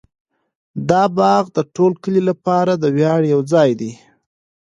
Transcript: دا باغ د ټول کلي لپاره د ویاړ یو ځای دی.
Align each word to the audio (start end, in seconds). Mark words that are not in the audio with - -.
دا 0.89 1.03
باغ 1.17 1.43
د 1.57 1.59
ټول 1.75 1.91
کلي 2.03 2.21
لپاره 2.29 2.71
د 2.75 2.85
ویاړ 2.95 3.21
یو 3.33 3.39
ځای 3.51 3.69
دی. 3.79 3.91